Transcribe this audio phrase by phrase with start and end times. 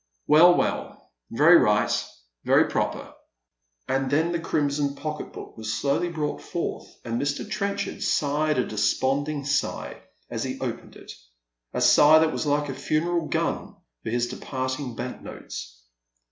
[0.27, 2.07] "Well, well, veiy right,
[2.43, 3.13] very proper."
[3.87, 7.47] And then the crimson pocket book was slowly brought forth, and Mr.
[7.47, 11.11] Trenchard sighed a desponding sigh as he opened it,
[11.71, 15.83] a sigh that was like a funeral gun for his departed bank notes.